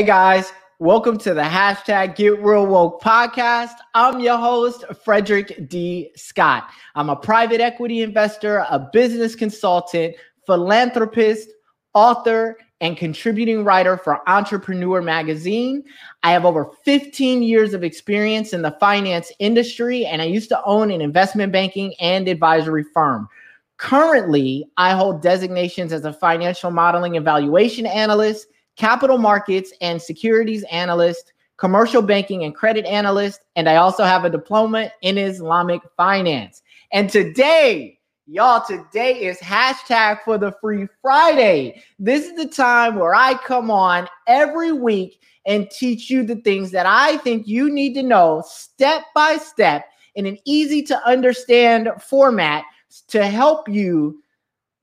[0.00, 3.74] Hey guys, welcome to the hashtag Get Real Woke podcast.
[3.94, 6.10] I'm your host, Frederick D.
[6.16, 6.70] Scott.
[6.94, 11.50] I'm a private equity investor, a business consultant, philanthropist,
[11.92, 15.84] author, and contributing writer for Entrepreneur Magazine.
[16.22, 20.64] I have over 15 years of experience in the finance industry, and I used to
[20.64, 23.28] own an investment banking and advisory firm.
[23.76, 28.46] Currently, I hold designations as a financial modeling evaluation analyst,
[28.80, 34.30] capital markets and securities analyst, commercial banking and credit analyst, and I also have a
[34.30, 36.62] diploma in Islamic finance.
[36.90, 41.82] And today, Y'all, today is hashtag for the free Friday.
[41.98, 46.70] This is the time where I come on every week and teach you the things
[46.70, 51.88] that I think you need to know step by step in an easy to understand
[52.00, 52.62] format
[53.08, 54.22] to help you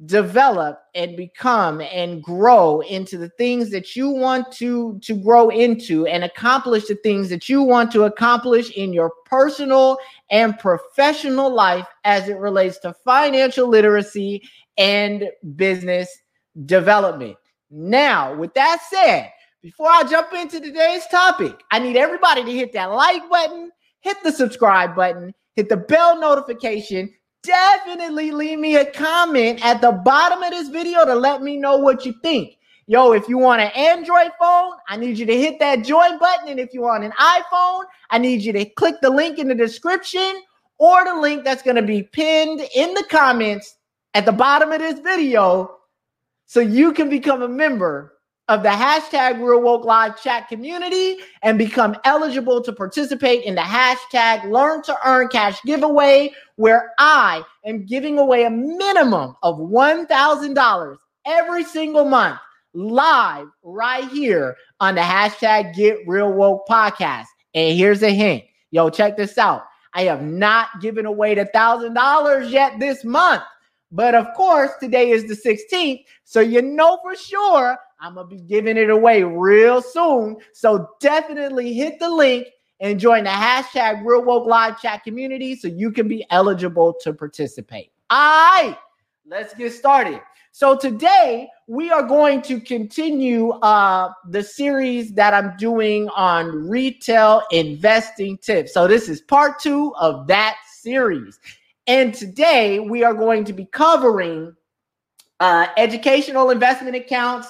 [0.05, 6.05] develop and become and grow into the things that you want to to grow into
[6.05, 9.97] and accomplish the things that you want to accomplish in your personal
[10.29, 14.41] and professional life as it relates to financial literacy
[14.77, 15.23] and
[15.55, 16.15] business
[16.67, 17.35] development.
[17.71, 19.31] Now, with that said,
[19.63, 24.17] before I jump into today's topic, I need everybody to hit that like button, hit
[24.23, 27.11] the subscribe button, hit the bell notification
[27.43, 31.77] definitely leave me a comment at the bottom of this video to let me know
[31.77, 32.57] what you think.
[32.87, 36.47] Yo, if you want an Android phone, I need you to hit that join button.
[36.49, 39.55] And if you want an iPhone, I need you to click the link in the
[39.55, 40.41] description
[40.77, 43.75] or the link that's going to be pinned in the comments
[44.13, 45.77] at the bottom of this video
[46.45, 48.16] so you can become a member
[48.47, 53.61] of the hashtag Real Woke Live chat community and become eligible to participate in the
[53.61, 60.97] hashtag Learn to Earn Cash giveaway, where I am giving away a minimum of $1,000
[61.25, 62.39] every single month
[62.73, 67.25] live right here on the hashtag Get Real Woke podcast.
[67.53, 69.63] And here's a hint yo, check this out.
[69.93, 73.43] I have not given away the $1,000 yet this month.
[73.91, 76.03] But of course, today is the 16th.
[76.25, 80.37] So you know for sure I'm going to be giving it away real soon.
[80.53, 82.47] So definitely hit the link
[82.79, 87.13] and join the hashtag Real Woke Live chat community so you can be eligible to
[87.13, 87.91] participate.
[88.09, 88.77] All right,
[89.25, 90.21] let's get started.
[90.51, 97.43] So today we are going to continue uh, the series that I'm doing on retail
[97.51, 98.73] investing tips.
[98.73, 101.39] So this is part two of that series.
[101.87, 104.55] And today we are going to be covering
[105.39, 107.49] uh, educational investment accounts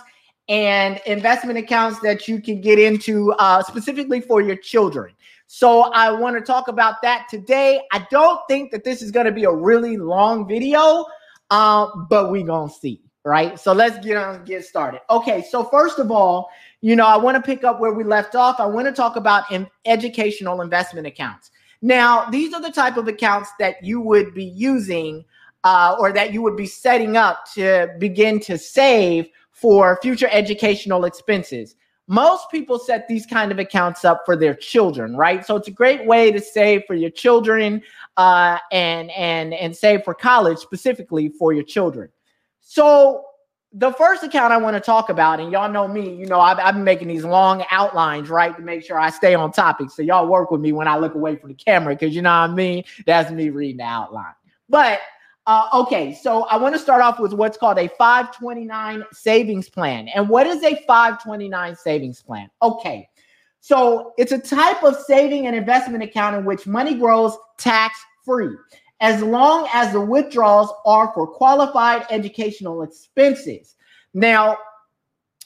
[0.49, 5.13] and investment accounts that you can get into uh, specifically for your children.
[5.47, 7.81] So I want to talk about that today.
[7.91, 11.05] I don't think that this is going to be a really long video,
[11.49, 13.57] uh, but we gonna see, right?
[13.57, 15.01] So let's get on get started.
[15.09, 16.49] Okay, so first of all,
[16.81, 18.59] you know, I want to pick up where we left off.
[18.59, 21.51] I want to talk about in educational investment accounts.
[21.81, 25.23] Now, these are the type of accounts that you would be using
[25.63, 31.05] uh, or that you would be setting up to begin to save for future educational
[31.05, 31.75] expenses.
[32.07, 35.45] Most people set these kind of accounts up for their children, right?
[35.45, 37.81] So it's a great way to save for your children
[38.17, 42.09] uh, and and and save for college specifically for your children.
[42.61, 43.25] So
[43.73, 46.59] the first account I want to talk about, and y'all know me, you know, I've,
[46.59, 49.89] I've, been making these long outlines, right, to make sure I stay on topic.
[49.89, 52.29] So y'all work with me when I look away from the camera, because you know
[52.29, 52.83] what I mean.
[53.05, 54.33] That's me reading the outline.
[54.69, 54.99] But
[55.47, 60.09] uh, okay, so I want to start off with what's called a 529 savings plan.
[60.09, 62.49] And what is a 529 savings plan?
[62.61, 63.07] Okay,
[63.61, 68.55] so it's a type of saving and investment account in which money grows tax free
[68.99, 73.75] as long as the withdrawals are for qualified educational expenses.
[74.13, 74.57] Now,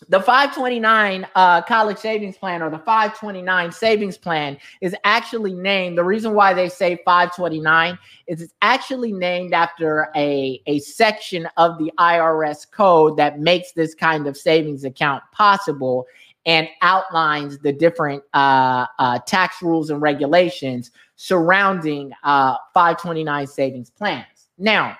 [0.09, 6.03] the 529 uh, college savings plan or the 529 savings plan is actually named the
[6.03, 11.91] reason why they say 529 is it's actually named after a, a section of the
[11.99, 16.07] irs code that makes this kind of savings account possible
[16.45, 24.25] and outlines the different uh, uh, tax rules and regulations surrounding uh, 529 savings plans.
[24.57, 24.97] Now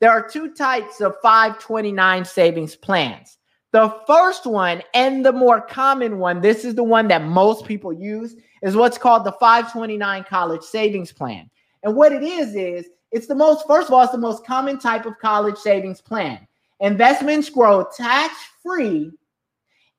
[0.00, 3.36] there are two types of 529 savings plans
[3.72, 7.92] the first one and the more common one, this is the one that most people
[7.92, 11.50] use, is what's called the 529 college savings plan.
[11.82, 14.78] And what it is, is it's the most, first of all, it's the most common
[14.78, 16.46] type of college savings plan.
[16.80, 19.12] Investments grow tax free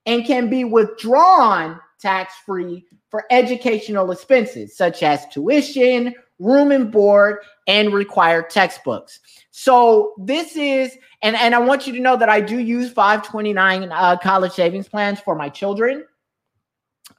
[0.05, 7.39] and can be withdrawn tax free for educational expenses such as tuition, room and board,
[7.67, 9.19] and required textbooks.
[9.61, 13.91] So this is, and, and I want you to know that I do use 529
[13.91, 16.05] uh, college savings plans for my children.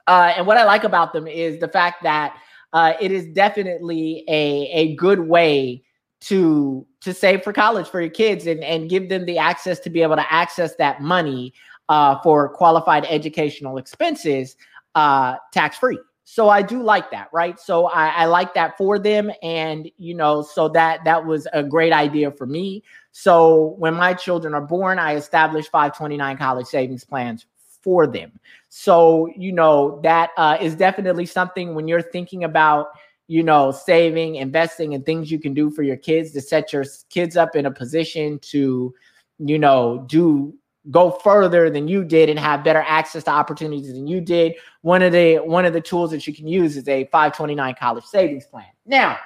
[0.07, 2.35] Uh, and what I like about them is the fact that
[2.73, 5.83] uh, it is definitely a, a good way
[6.21, 9.91] to to save for college for your kids and, and give them the access to
[9.91, 11.53] be able to access that money
[11.89, 14.55] uh, for qualified educational expenses
[14.95, 15.99] uh, tax free.
[16.33, 17.59] So I do like that, right?
[17.59, 21.61] So I, I like that for them, and you know, so that that was a
[21.61, 22.83] great idea for me.
[23.11, 27.47] So when my children are born, I established 529 college savings plans
[27.81, 28.31] for them.
[28.69, 32.91] So, you know, that uh, is definitely something when you're thinking about,
[33.27, 36.85] you know, saving, investing, and things you can do for your kids to set your
[37.09, 38.95] kids up in a position to,
[39.39, 40.53] you know, do
[40.89, 44.55] go further than you did and have better access to opportunities than you did.
[44.81, 48.05] One of the one of the tools that you can use is a 529 college
[48.05, 48.65] savings plan.
[48.85, 49.17] Now,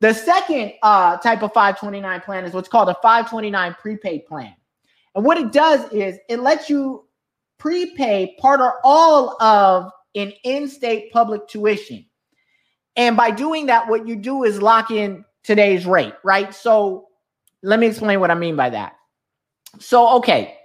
[0.00, 4.54] the second uh, type of 529 plan is what's called a 529 prepaid plan.
[5.14, 7.06] And what it does is it lets you
[7.58, 12.04] prepay part or all of an in-state public tuition.
[12.96, 16.54] And by doing that, what you do is lock in today's rate, right?
[16.54, 17.08] So
[17.62, 18.96] let me explain what I mean by that.
[19.80, 20.56] So, okay,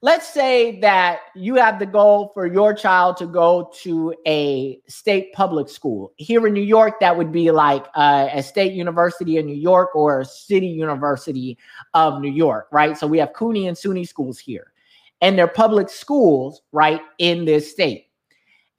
[0.00, 5.32] let's say that you have the goal for your child to go to a state
[5.32, 6.12] public school.
[6.16, 9.94] Here in New York, that would be like uh, a state university in New York
[9.94, 11.58] or a city university
[11.94, 12.96] of New York, right?
[12.96, 14.72] So we have CUNY and SUNY schools here
[15.20, 18.06] and they're public schools, right, in this state.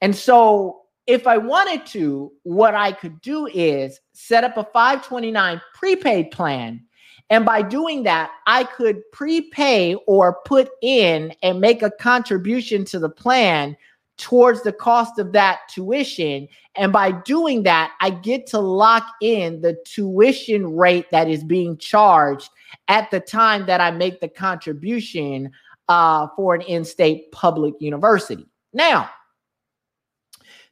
[0.00, 5.60] And so if I wanted to, what I could do is set up a 529
[5.74, 6.84] prepaid plan.
[7.30, 12.98] And by doing that, I could prepay or put in and make a contribution to
[12.98, 13.76] the plan
[14.18, 16.48] towards the cost of that tuition.
[16.74, 21.78] And by doing that, I get to lock in the tuition rate that is being
[21.78, 22.50] charged
[22.88, 25.50] at the time that I make the contribution
[25.88, 28.46] uh, for an in state public university.
[28.72, 29.08] Now,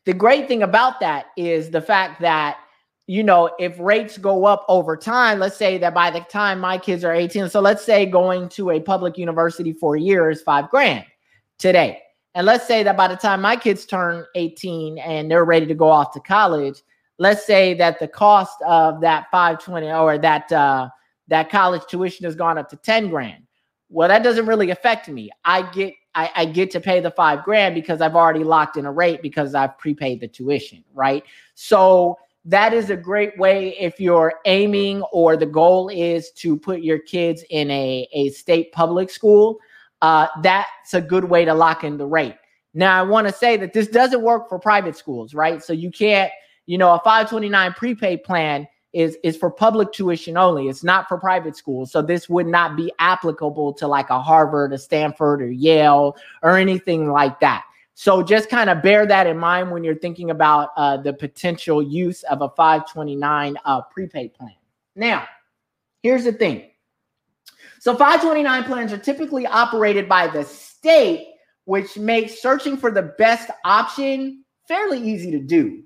[0.04, 2.58] the great thing about that is the fact that
[3.08, 6.76] you know, if rates go up over time, let's say that by the time my
[6.76, 10.42] kids are 18, so let's say going to a public university for a year is
[10.42, 11.06] five grand
[11.58, 12.02] today.
[12.34, 15.74] And let's say that by the time my kids turn 18 and they're ready to
[15.74, 16.82] go off to college,
[17.16, 20.90] let's say that the cost of that 520 or that uh,
[21.28, 23.42] that college tuition has gone up to 10 grand.
[23.88, 25.30] Well, that doesn't really affect me.
[25.46, 28.86] I get I, I, get to pay the five grand because I've already locked in
[28.86, 31.22] a rate because I've prepaid the tuition, right?
[31.54, 36.80] So that is a great way if you're aiming or the goal is to put
[36.80, 39.58] your kids in a, a state public school.
[40.00, 42.36] Uh, that's a good way to lock in the rate.
[42.72, 45.62] Now, I want to say that this doesn't work for private schools, right?
[45.62, 46.32] So you can't,
[46.64, 50.68] you know, a 529 prepaid plan is is for public tuition only.
[50.68, 51.92] It's not for private schools.
[51.92, 56.56] So this would not be applicable to like a Harvard, a Stanford, or Yale, or
[56.56, 57.64] anything like that.
[58.00, 61.82] So just kind of bear that in mind when you're thinking about uh, the potential
[61.82, 64.54] use of a 529 uh, prepaid plan.
[64.94, 65.26] Now,
[66.04, 66.70] here's the thing.
[67.80, 71.26] So 529 plans are typically operated by the state,
[71.64, 75.82] which makes searching for the best option fairly easy to do.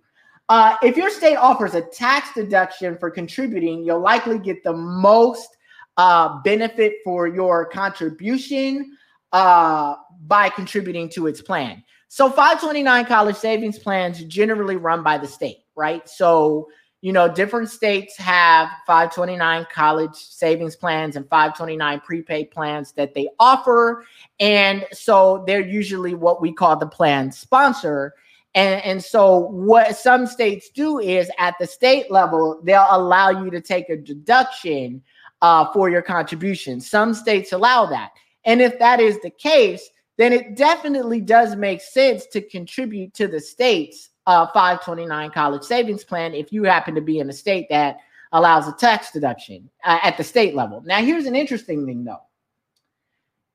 [0.50, 5.48] Uh, if your state offers a tax deduction for contributing, you'll likely get the most
[5.96, 8.98] uh, benefit for your contribution
[9.32, 9.94] uh,
[10.26, 11.82] by contributing to its plan.
[12.14, 16.06] So 529 college savings plans generally run by the state, right?
[16.06, 16.68] So,
[17.00, 23.30] you know, different states have 529 college savings plans and 529 prepaid plans that they
[23.38, 24.04] offer.
[24.40, 28.12] And so they're usually what we call the plan sponsor.
[28.54, 33.50] And, and so, what some states do is at the state level, they'll allow you
[33.50, 35.00] to take a deduction
[35.40, 36.78] uh, for your contribution.
[36.78, 38.10] Some states allow that.
[38.44, 39.88] And if that is the case,
[40.22, 46.04] then it definitely does make sense to contribute to the state's uh, 529 college savings
[46.04, 47.98] plan if you happen to be in a state that
[48.32, 50.80] allows a tax deduction uh, at the state level.
[50.86, 52.22] Now, here's an interesting thing though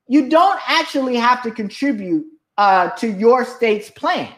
[0.10, 2.26] you don't actually have to contribute
[2.58, 4.34] uh, to your state's plan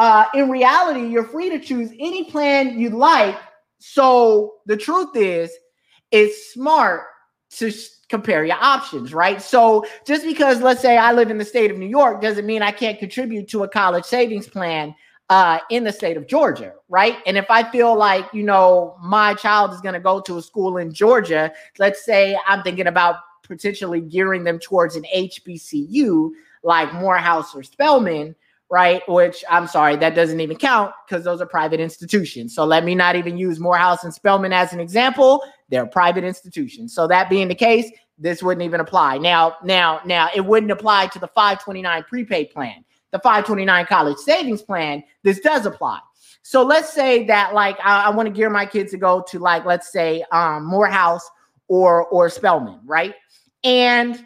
[0.00, 3.36] uh, in reality, you're free to choose any plan you like.
[3.80, 5.52] So the truth is,
[6.10, 7.02] it's smart
[7.58, 7.72] to
[8.08, 9.40] compare your options, right?
[9.40, 12.62] So just because, let's say, I live in the state of New York, doesn't mean
[12.62, 14.94] I can't contribute to a college savings plan
[15.30, 17.18] uh, in the state of Georgia, right?
[17.24, 20.42] And if I feel like, you know, my child is going to go to a
[20.42, 26.30] school in Georgia, let's say I'm thinking about potentially gearing them towards an HBCU
[26.62, 28.34] like Morehouse or Spelman
[28.70, 29.02] right?
[29.08, 32.54] Which I'm sorry, that doesn't even count because those are private institutions.
[32.54, 35.42] So let me not even use Morehouse and Spelman as an example.
[35.70, 36.94] They're private institutions.
[36.94, 39.18] So that being the case, this wouldn't even apply.
[39.18, 42.84] Now, now, now it wouldn't apply to the 529 prepaid plan.
[43.12, 45.98] the 529 college savings plan, this does apply.
[46.42, 49.38] So let's say that like I, I want to gear my kids to go to
[49.38, 51.28] like let's say um, Morehouse
[51.68, 53.14] or or Spelman, right?
[53.62, 54.24] And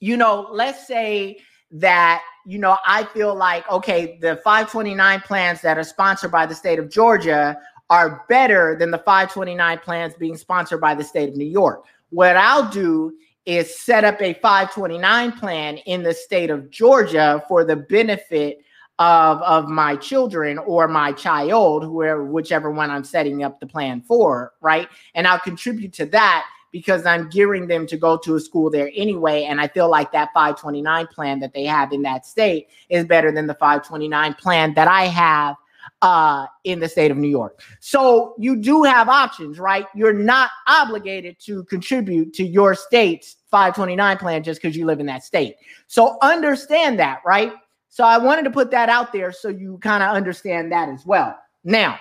[0.00, 1.38] you know, let's say
[1.70, 6.54] that you know I feel like okay, the 529 plans that are sponsored by the
[6.54, 7.56] state of Georgia
[7.92, 11.84] are better than the 529 plans being sponsored by the state of New York.
[12.08, 13.12] What I'll do
[13.44, 18.64] is set up a 529 plan in the state of Georgia for the benefit
[18.98, 24.00] of, of my children or my child, whoever, whichever one I'm setting up the plan
[24.00, 24.88] for, right?
[25.14, 28.90] And I'll contribute to that because I'm gearing them to go to a school there
[28.94, 29.44] anyway.
[29.44, 33.30] And I feel like that 529 plan that they have in that state is better
[33.30, 35.56] than the 529 plan that I have
[36.02, 37.62] uh, in the state of New York.
[37.80, 39.86] So you do have options, right?
[39.94, 45.06] You're not obligated to contribute to your state's 529 plan just because you live in
[45.06, 45.56] that state.
[45.86, 47.52] So understand that, right?
[47.88, 51.06] So I wanted to put that out there so you kind of understand that as
[51.06, 51.38] well.
[51.62, 51.98] Now,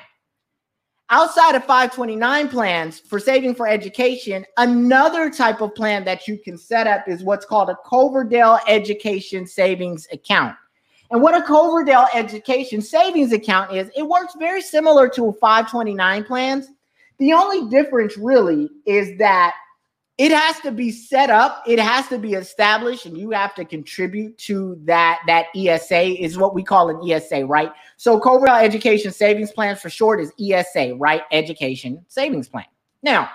[1.12, 6.58] outside of 529 plans for saving for education, another type of plan that you can
[6.58, 10.56] set up is what's called a Coverdell Education Savings Account.
[11.12, 16.24] And what a Coverdell Education Savings Account is, it works very similar to a 529
[16.24, 16.70] plans.
[17.20, 19.54] The only difference really is that
[20.18, 23.66] it has to be set up, it has to be established, and you have to
[23.66, 25.20] contribute to that.
[25.28, 27.72] That ESA is what we call an ESA, right?
[27.98, 31.24] So Coverdell Education Savings Plan for short is ESA, right?
[31.32, 32.66] Education Savings Plan.
[33.04, 33.30] Now,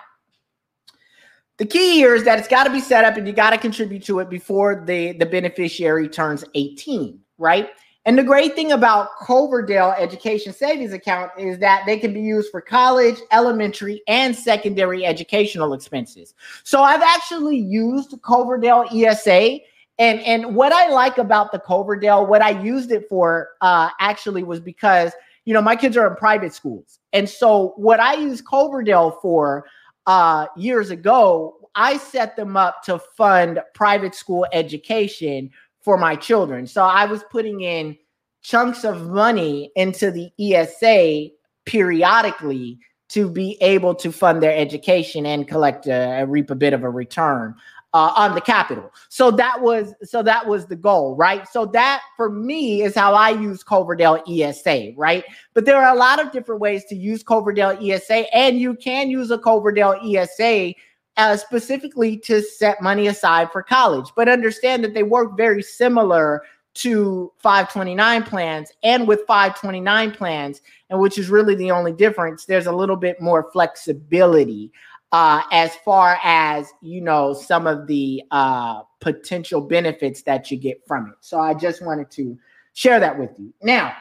[1.59, 3.59] the key here is that it's got to be set up and you got to
[3.59, 7.71] contribute to it before the, the beneficiary turns 18 right?
[8.07, 12.53] And the great thing about Coverdell Education Savings Account is that they can be used
[12.53, 16.33] for college, elementary, and secondary educational expenses.
[16.63, 19.59] So I've actually used Coverdell ESA.
[19.99, 24.45] And, and what I like about the Coverdell, what I used it for uh, actually
[24.45, 25.13] was because,
[25.45, 27.01] you know, my kids are in private schools.
[27.13, 29.67] And so what I used Coverdell for
[30.07, 35.51] uh, years ago, I set them up to fund private school education
[35.87, 36.67] for my children.
[36.67, 37.97] So I was putting in
[38.43, 41.29] chunks of money into the ESA
[41.65, 46.73] periodically to be able to fund their education and collect a, a reap a bit
[46.73, 47.55] of a return
[47.95, 48.93] uh, on the capital.
[49.11, 51.47] So that was so that was the goal, right?
[51.47, 55.23] So that for me is how I use Coverdell ESA, right?
[55.55, 59.09] But there are a lot of different ways to use Coverdell ESA, and you can
[59.09, 60.75] use a Coverdell ESA
[61.17, 64.11] uh, specifically to set money aside for college.
[64.15, 66.43] But understand that they work very similar
[66.75, 72.67] to 529 plans and with 529 plans, and which is really the only difference, there's
[72.67, 74.71] a little bit more flexibility
[75.13, 80.87] uh, as far as you know some of the uh, potential benefits that you get
[80.87, 81.15] from it.
[81.21, 82.39] So I just wanted to
[82.75, 83.55] share that with you.
[83.63, 83.97] Now,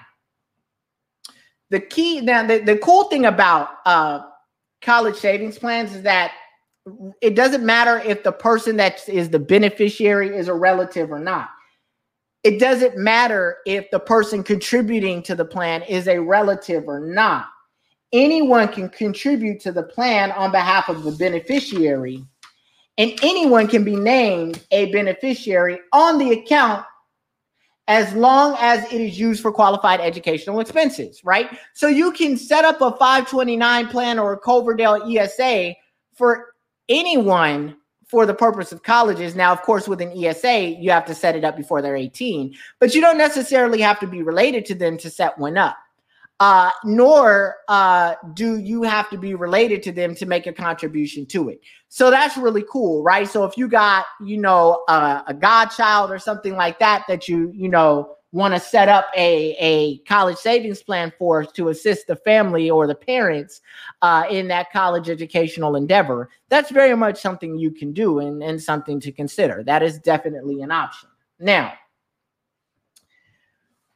[1.70, 4.24] the key now the, the cool thing about uh,
[4.82, 6.34] college savings plans is that
[7.22, 11.50] it doesn't matter if the person that is the beneficiary is a relative or not.
[12.44, 17.48] It doesn't matter if the person contributing to the plan is a relative or not.
[18.14, 22.24] Anyone can contribute to the plan on behalf of the beneficiary,
[23.00, 26.86] and anyone can be named a beneficiary on the account
[27.88, 31.50] as long as it is used for qualified educational expenses, right?
[31.74, 35.76] So you can set up a 529 plan or a Coverdell ESA
[36.16, 36.55] for
[36.90, 37.78] anyone
[38.08, 39.36] for the purpose of colleges.
[39.36, 42.56] Now, of course, with an ESA, you have to set it up before they're 18,
[42.80, 45.78] but you don't necessarily have to be related to them to set one up.
[46.42, 51.26] Uh, nor uh, do you have to be related to them to make a contribution
[51.26, 51.62] to it.
[51.88, 53.28] So that's really cool, right?
[53.28, 57.52] So if you got, you know, a, a godchild or something like that that you,
[57.56, 62.18] you know, want to set up a, a college savings plan for to assist the
[62.18, 63.62] family or the parents
[64.02, 68.62] uh, in that college educational endeavor, that's very much something you can do and, and
[68.62, 69.64] something to consider.
[69.64, 71.08] That is definitely an option.
[71.40, 71.74] Now,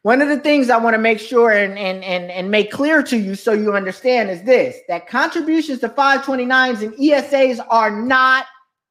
[0.04, 3.04] one of the things I want to make sure and, and, and, and make clear
[3.04, 8.46] to you so you understand is this that contributions to 529s and ESAs are not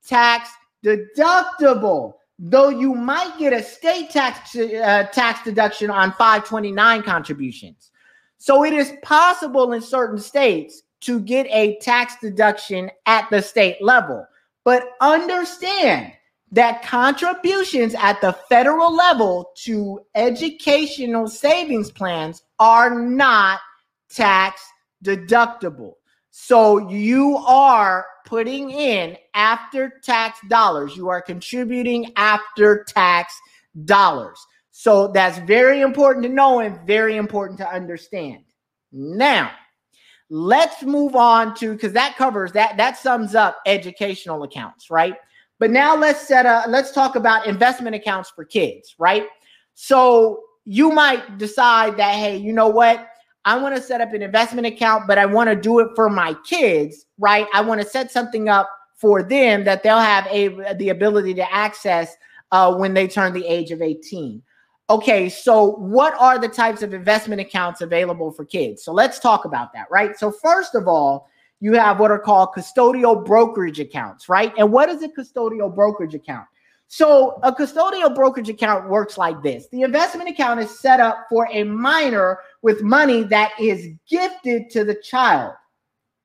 [0.07, 0.51] tax
[0.85, 7.91] deductible though you might get a state tax uh, tax deduction on 529 contributions.
[8.39, 13.83] So it is possible in certain states to get a tax deduction at the state
[13.83, 14.27] level.
[14.65, 16.13] But understand
[16.53, 23.61] that contributions at the federal level to educational savings plans are not
[24.09, 24.63] tax
[25.05, 25.95] deductible.
[26.31, 30.95] So you are putting in after tax dollars.
[30.95, 33.35] You are contributing after tax
[33.87, 34.39] dollars.
[34.71, 38.45] So that's very important to know and very important to understand.
[38.93, 39.51] Now,
[40.29, 45.15] let's move on to because that covers that that sums up educational accounts, right?
[45.59, 49.27] But now let's set a let's talk about investment accounts for kids, right?
[49.73, 53.09] So you might decide that hey, you know what?
[53.49, 56.11] I want to set up an investment account, but I want to do it for
[56.11, 57.47] my kids, right?
[57.55, 61.51] I want to set something up for them that they'll have a the ability to
[61.51, 62.15] access
[62.53, 64.43] uh, when they turn the age of 18.
[64.91, 68.85] Okay, so what are the types of investment accounts available for kids?
[68.85, 70.15] So let's talk about that, right?
[70.19, 74.53] So first of all, you have what are called custodial brokerage accounts, right?
[74.59, 76.47] And what is a custodial brokerage account?
[76.89, 79.69] So a custodial brokerage account works like this.
[79.69, 84.85] The investment account is set up for a minor with money that is gifted to
[84.85, 85.55] the child.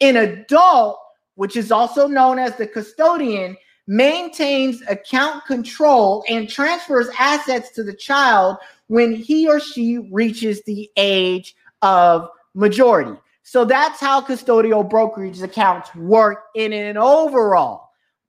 [0.01, 0.99] An adult,
[1.35, 3.55] which is also known as the custodian,
[3.87, 10.89] maintains account control and transfers assets to the child when he or she reaches the
[10.95, 13.19] age of majority.
[13.43, 17.82] So that's how custodial brokerage accounts work in an overall.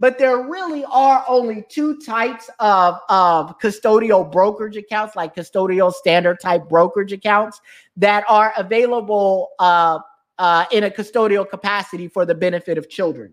[0.05, 6.41] But there really are only two types of, of custodial brokerage accounts, like custodial standard
[6.41, 7.59] type brokerage accounts,
[7.97, 10.01] that are available uh,
[10.37, 13.33] uh, in a custodial capacity for the benefit of children.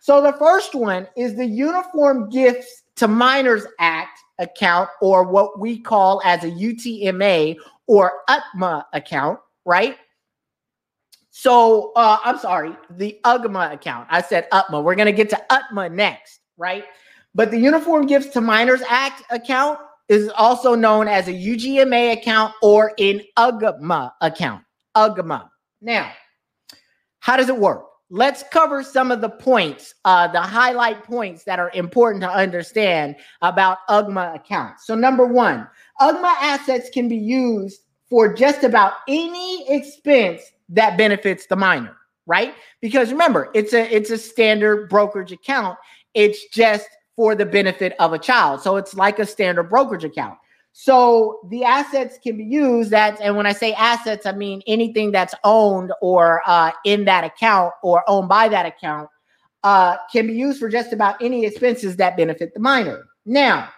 [0.00, 5.78] So the first one is the Uniform Gifts to Minors Act account, or what we
[5.78, 7.56] call as a UTMA
[7.88, 9.98] or UTMA account, right?
[11.30, 14.08] So uh, I'm sorry, the UGMA account.
[14.10, 14.82] I said UTMA.
[14.82, 16.84] We're gonna get to UTMA next, right?
[17.34, 22.54] But the Uniform Gifts to Minors Act account is also known as a UGMA account
[22.62, 24.64] or an UGMA account.
[24.96, 25.48] UGMA.
[25.80, 26.10] Now,
[27.20, 27.90] how does it work?
[28.10, 33.16] let's cover some of the points, uh, the highlight points that are important to understand
[33.40, 34.86] about UGMA accounts.
[34.86, 35.66] So, number one,
[36.00, 42.54] UGMA assets can be used for just about any expense that benefits the minor, right?
[42.80, 45.76] Because remember, it's a it's a standard brokerage account.
[46.14, 48.62] It's just for the benefit of a child.
[48.62, 50.38] So it's like a standard brokerage account.
[50.72, 55.10] So the assets can be used that, and when I say assets, I mean anything
[55.10, 59.08] that's owned or uh, in that account or owned by that account
[59.64, 63.04] uh, can be used for just about any expenses that benefit the minor.
[63.26, 63.68] Now,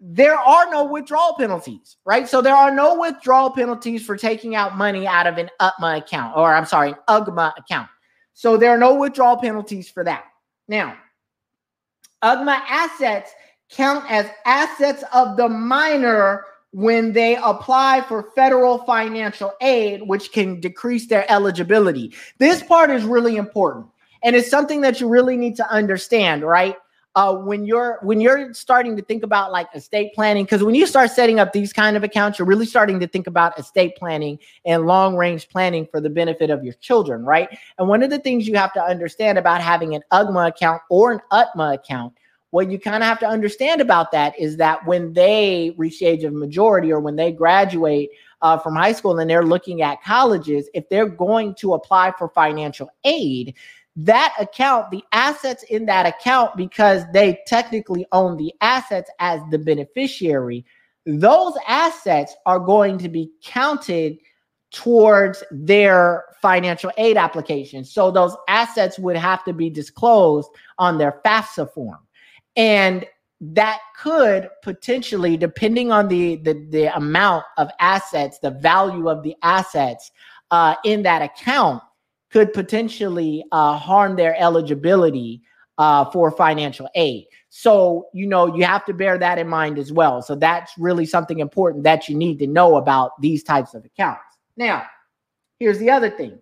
[0.00, 2.26] there are no withdrawal penalties, right?
[2.26, 6.36] So there are no withdrawal penalties for taking out money out of an UTMA account,
[6.36, 7.88] or I'm sorry, an UGMA account.
[8.32, 10.24] So there are no withdrawal penalties for that.
[10.68, 10.96] Now,
[12.24, 13.32] UGMA assets
[13.70, 20.60] count as assets of the minor when they apply for federal financial aid, which can
[20.60, 22.14] decrease their eligibility.
[22.38, 23.86] This part is really important.
[24.22, 26.76] And it's something that you really need to understand, right?
[27.16, 30.86] Uh, when you're when you're starting to think about like estate planning, because when you
[30.86, 34.38] start setting up these kind of accounts, you're really starting to think about estate planning
[34.64, 37.48] and long range planning for the benefit of your children, right?
[37.78, 41.12] And one of the things you have to understand about having an UGMA account or
[41.12, 42.14] an UTMA account
[42.50, 46.06] what you kind of have to understand about that is that when they reach the
[46.06, 48.10] age of majority or when they graduate
[48.42, 52.28] uh, from high school and they're looking at colleges, if they're going to apply for
[52.28, 53.54] financial aid,
[54.04, 59.58] that account, the assets in that account, because they technically own the assets as the
[59.58, 60.64] beneficiary,
[61.06, 64.18] those assets are going to be counted
[64.70, 67.84] towards their financial aid application.
[67.84, 71.98] So those assets would have to be disclosed on their FAFSA form.
[72.56, 73.06] And
[73.40, 79.34] that could potentially, depending on the, the, the amount of assets, the value of the
[79.42, 80.12] assets
[80.50, 81.82] uh, in that account,
[82.30, 85.42] could potentially uh, harm their eligibility
[85.78, 87.24] uh, for financial aid.
[87.48, 90.22] So, you know, you have to bear that in mind as well.
[90.22, 94.20] So, that's really something important that you need to know about these types of accounts.
[94.56, 94.84] Now,
[95.58, 96.38] here's the other thing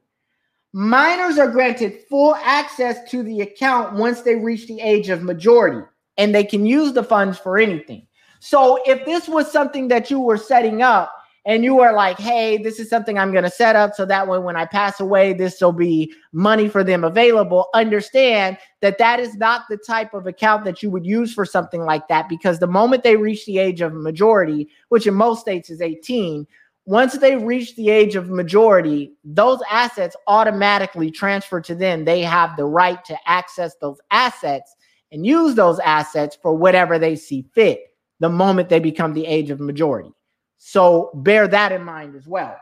[0.72, 5.86] minors are granted full access to the account once they reach the age of majority
[6.18, 8.06] and they can use the funds for anything.
[8.40, 11.12] So if this was something that you were setting up
[11.48, 14.28] and you are like, hey, this is something I'm going to set up so that
[14.28, 19.18] way when I pass away, this will be money for them available, understand that that
[19.18, 22.58] is not the type of account that you would use for something like that because
[22.58, 26.46] the moment they reach the age of majority, which in most states is 18,
[26.84, 32.04] once they reach the age of majority, those assets automatically transfer to them.
[32.04, 34.76] They have the right to access those assets
[35.12, 37.80] and use those assets for whatever they see fit
[38.20, 40.12] the moment they become the age of majority.
[40.58, 42.56] So bear that in mind as well.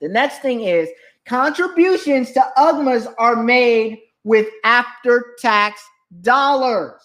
[0.00, 0.88] The next thing is
[1.26, 5.82] contributions to UGMAs are made with after tax
[6.22, 7.02] dollars.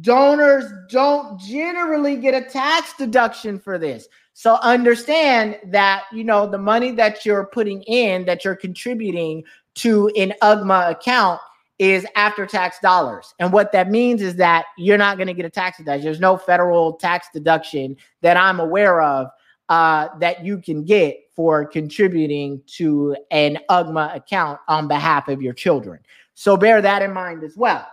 [0.00, 4.08] donors don't generally get a tax deduction for this.
[4.32, 9.44] So understand that, you know, the money that you're putting in, that you're contributing
[9.76, 11.40] to an UGMA account
[11.78, 13.34] is after tax dollars.
[13.38, 16.04] And what that means is that you're not going to get a tax deduction.
[16.04, 19.28] There's no federal tax deduction that I'm aware of
[19.68, 25.52] uh, that you can get for contributing to an UGMA account on behalf of your
[25.52, 26.00] children.
[26.34, 27.86] So bear that in mind as well.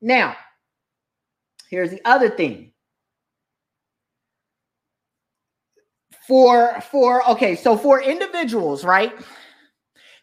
[0.00, 0.36] Now,
[1.68, 2.72] here's the other thing.
[6.26, 9.12] For for okay, so for individuals, right?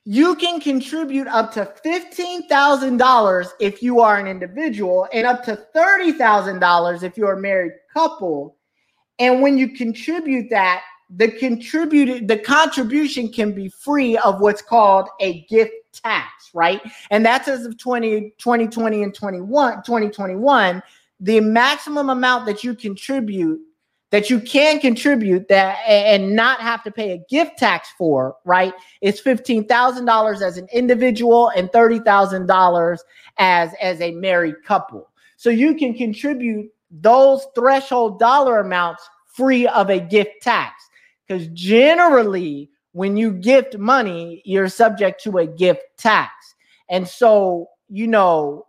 [0.05, 7.03] You can contribute up to $15,000 if you are an individual and up to $30,000
[7.03, 8.57] if you're a married couple.
[9.19, 10.83] And when you contribute that,
[11.15, 16.81] the contributed the contribution can be free of what's called a gift tax, right?
[17.11, 20.81] And that's as of 20, 2020 and 21, 2021.
[21.19, 23.61] The maximum amount that you contribute
[24.13, 28.71] that you can contribute that and not have to pay a gift tax for, right?
[29.01, 32.97] It's $15,000 as an individual and $30,000
[33.39, 35.09] as as a married couple.
[35.35, 40.87] So you can contribute those threshold dollar amounts free of a gift tax
[41.27, 46.53] because generally when you gift money, you're subject to a gift tax.
[46.87, 48.67] And so, you know,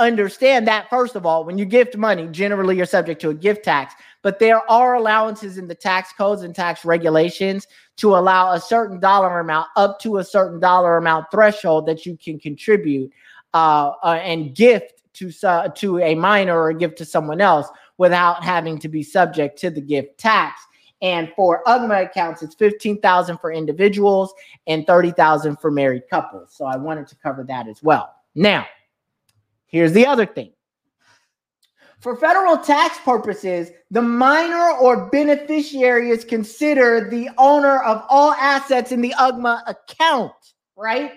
[0.00, 3.64] understand that first of all, when you gift money, generally you're subject to a gift
[3.64, 8.60] tax, but there are allowances in the tax codes and tax regulations to allow a
[8.60, 13.12] certain dollar amount up to a certain dollar amount threshold that you can contribute
[13.52, 18.42] uh, uh, and gift to uh, to a minor or gift to someone else without
[18.42, 20.60] having to be subject to the gift tax.
[21.02, 24.32] And for other accounts, it's 15,000 for individuals
[24.66, 26.54] and 30,000 for married couples.
[26.56, 28.14] So I wanted to cover that as well.
[28.34, 28.66] Now,
[29.74, 30.52] Here's the other thing.
[32.04, 38.92] For federal tax purposes, the minor or beneficiary is considered the owner of all assets
[38.92, 40.34] in the UGMA account,
[40.76, 41.12] right?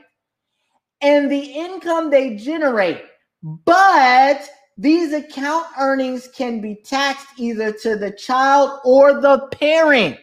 [1.01, 3.03] And the income they generate.
[3.43, 4.47] But
[4.77, 10.17] these account earnings can be taxed either to the child or the parent.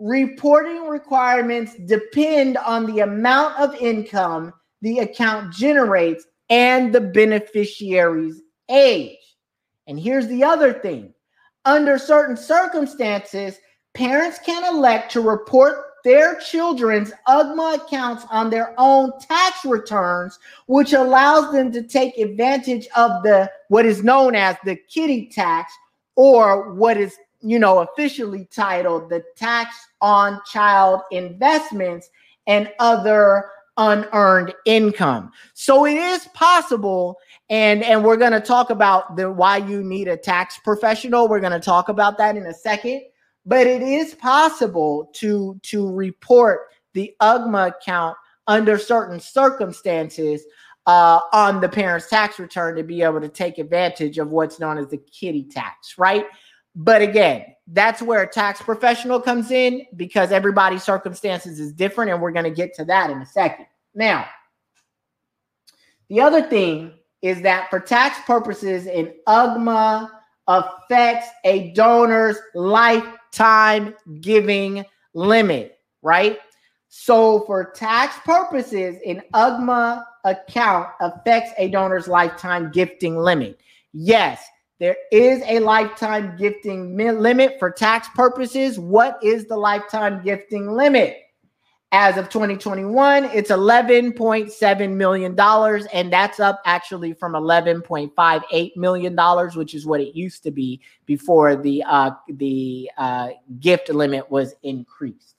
[0.00, 9.16] Reporting requirements depend on the amount of income the account generates and the beneficiary's age.
[9.86, 11.12] And here's the other thing
[11.64, 13.58] under certain circumstances,
[13.94, 20.92] parents can elect to report their children's UGMA accounts on their own tax returns, which
[20.92, 25.72] allows them to take advantage of the what is known as the kiddie tax
[26.14, 32.08] or what is you know officially titled the tax on child investments
[32.46, 35.32] and other unearned income.
[35.54, 37.18] So it is possible
[37.48, 41.28] and and we're going to talk about the why you need a tax professional.
[41.28, 43.02] We're going to talk about that in a second,
[43.44, 50.42] but it is possible to to report the UGMA account under certain circumstances
[50.86, 54.78] uh, on the parent's tax return to be able to take advantage of what's known
[54.78, 56.26] as the kiddie tax, right?
[56.74, 62.10] But again, that's where a tax professional comes in because everybody's circumstances is different.
[62.10, 63.66] And we're going to get to that in a second.
[63.94, 64.26] Now,
[66.08, 70.10] the other thing is that for tax purposes, an UGMA
[70.48, 76.38] affects a donor's lifetime giving limit, right?
[76.88, 83.60] So, for tax purposes, an UGMA account affects a donor's lifetime gifting limit.
[83.92, 84.42] Yes,
[84.78, 88.78] there is a lifetime gifting limit for tax purposes.
[88.78, 91.16] What is the lifetime gifting limit?
[91.92, 95.38] As of 2021, it's $11.7 million,
[95.92, 99.16] and that's up actually from $11.58 million,
[99.54, 103.28] which is what it used to be before the uh, the uh,
[103.60, 105.36] gift limit was increased.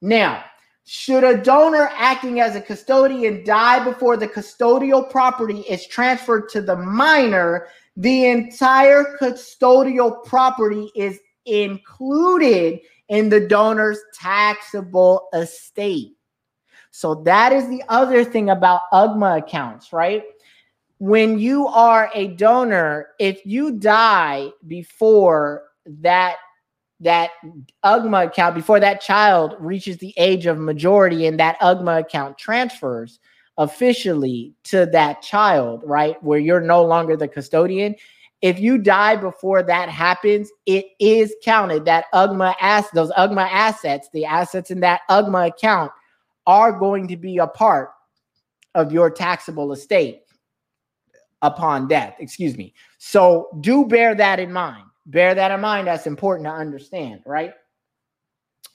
[0.00, 0.42] Now,
[0.84, 6.62] should a donor acting as a custodian die before the custodial property is transferred to
[6.62, 16.12] the minor, the entire custodial property is included in the donor's taxable estate.
[16.90, 20.24] So that is the other thing about UGMA accounts, right?
[20.98, 26.36] When you are a donor, if you die before that
[27.00, 27.30] that
[27.84, 33.20] UGMA account, before that child reaches the age of majority and that UGMA account transfers,
[33.58, 36.22] officially to that child, right?
[36.22, 37.96] Where you're no longer the custodian.
[38.42, 44.08] If you die before that happens, it is counted that UGMA ass those UGMA assets,
[44.12, 45.92] the assets in that UGMA account
[46.46, 47.90] are going to be a part
[48.74, 50.22] of your taxable estate.
[51.42, 52.16] upon death.
[52.18, 52.74] Excuse me.
[52.98, 54.84] So do bear that in mind.
[55.06, 55.86] Bear that in mind.
[55.86, 57.52] That's important to understand, right?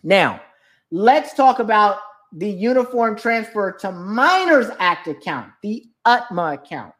[0.04, 0.41] Now,
[0.89, 1.97] let's talk about
[2.32, 6.93] the Uniform Transfer to Minors Act account, the UTMA account.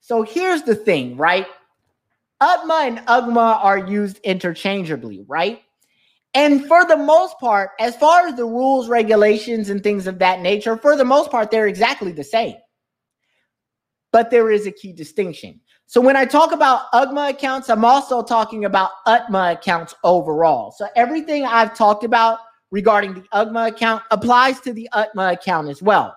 [0.00, 1.46] So here's the thing, right?
[2.42, 5.62] UTMA and UGMA are used interchangeably, right?
[6.34, 10.40] And for the most part, as far as the rules, regulations, and things of that
[10.40, 12.56] nature, for the most part, they're exactly the same.
[14.10, 15.60] But there is a key distinction.
[15.86, 20.72] So when I talk about UGMA accounts, I'm also talking about UTMA accounts overall.
[20.72, 22.38] So everything I've talked about
[22.70, 26.16] regarding the UGMA account applies to the UTMA account as well.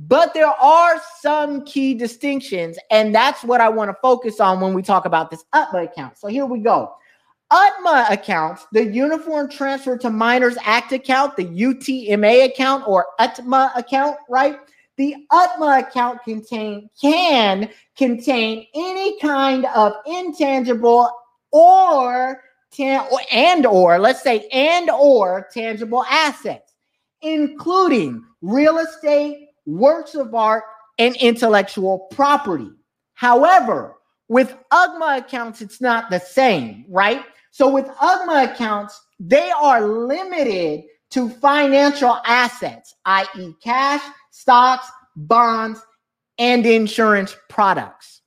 [0.00, 4.72] But there are some key distinctions, and that's what I want to focus on when
[4.72, 6.18] we talk about this UTMA account.
[6.18, 6.94] So here we go.
[7.52, 14.16] UTMA accounts, the Uniform Transfer to Minors Act account, the UTMA account or UTMA account,
[14.28, 14.58] right?
[14.98, 21.10] The UTMA account contain can contain any kind of intangible
[21.50, 22.40] or
[23.32, 26.74] and or let's say and or tangible assets,
[27.22, 30.64] including real estate, works of art,
[30.98, 32.70] and intellectual property.
[33.14, 33.96] However,
[34.28, 37.24] with UGMA accounts, it's not the same, right?
[37.50, 45.80] So with UGMA accounts, they are limited to financial assets, i.e., cash, stocks, bonds,
[46.38, 48.22] and insurance products,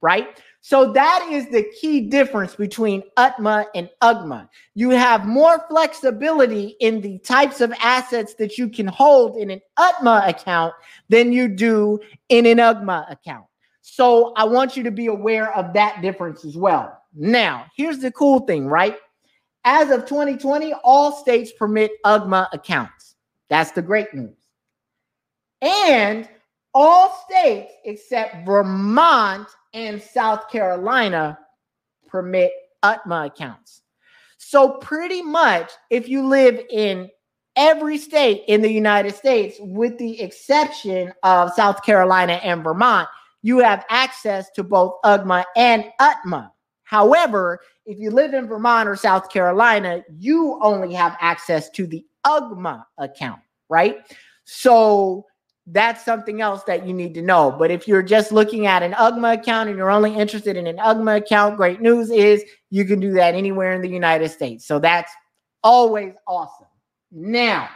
[0.00, 0.40] right?
[0.62, 4.48] So that is the key difference between UTMA and UGMA.
[4.74, 9.60] You have more flexibility in the types of assets that you can hold in an
[9.78, 10.74] UTMA account
[11.08, 13.46] than you do in an UGMA account.
[13.80, 16.96] So I want you to be aware of that difference as well.
[17.14, 18.96] Now, here's the cool thing, right?
[19.64, 23.16] As of 2020, all states permit UGMA accounts.
[23.48, 24.36] That's the great news.
[25.62, 26.28] And
[26.74, 31.38] all states except Vermont and South Carolina
[32.06, 32.52] permit
[32.84, 33.82] UTMA accounts.
[34.38, 37.10] So, pretty much, if you live in
[37.56, 43.08] every state in the United States, with the exception of South Carolina and Vermont,
[43.42, 46.50] you have access to both UGMA and UTMA.
[46.84, 52.04] However, if you live in Vermont or South Carolina, you only have access to the
[52.26, 53.98] UGMA account, right?
[54.44, 55.26] So
[55.72, 57.50] that's something else that you need to know.
[57.50, 60.76] But if you're just looking at an UGMA account and you're only interested in an
[60.76, 64.66] UGMA account, great news is you can do that anywhere in the United States.
[64.66, 65.12] So that's
[65.62, 66.66] always awesome.
[67.12, 67.68] Now,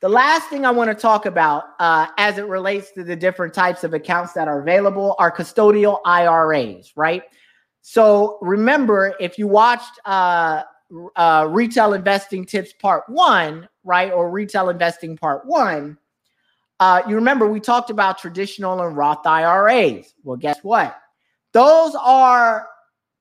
[0.00, 3.54] the last thing I want to talk about uh, as it relates to the different
[3.54, 7.22] types of accounts that are available are custodial IRAs, right?
[7.80, 10.62] So remember, if you watched uh,
[11.16, 15.98] uh, Retail Investing Tips Part One, right, or Retail Investing Part One,
[16.80, 20.14] uh, you remember we talked about traditional and Roth IRAs.
[20.24, 20.96] Well, guess what?
[21.52, 22.68] Those are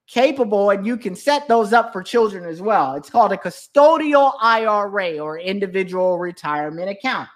[0.08, 2.96] capable and you can set those up for children as well.
[2.96, 7.30] It's called a custodial IRA or individual retirement account.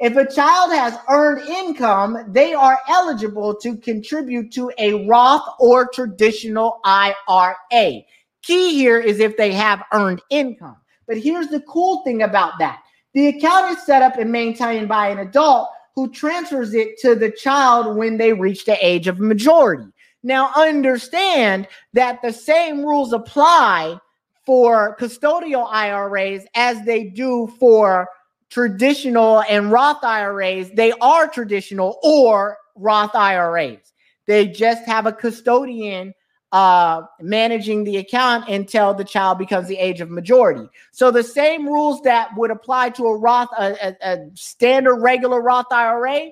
[0.00, 5.88] If a child has earned income, they are eligible to contribute to a Roth or
[5.92, 8.02] traditional IRA.
[8.42, 10.76] Key here is if they have earned income.
[11.10, 12.82] But here's the cool thing about that
[13.14, 17.32] the account is set up and maintained by an adult who transfers it to the
[17.32, 19.90] child when they reach the age of majority.
[20.22, 23.98] Now, understand that the same rules apply
[24.46, 28.08] for custodial IRAs as they do for
[28.48, 30.70] traditional and Roth IRAs.
[30.70, 33.92] They are traditional or Roth IRAs.
[34.26, 36.14] They just have a custodian
[36.52, 40.68] uh, managing the account until the child becomes the age of majority.
[40.90, 45.40] So the same rules that would apply to a Roth, a, a, a standard regular
[45.40, 46.30] Roth IRA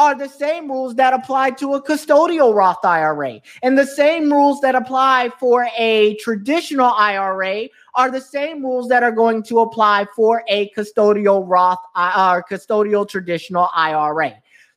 [0.00, 3.38] are the same rules that apply to a custodial Roth IRA.
[3.62, 9.02] And the same rules that apply for a traditional IRA are the same rules that
[9.02, 14.32] are going to apply for a custodial Roth uh, or custodial traditional IRA.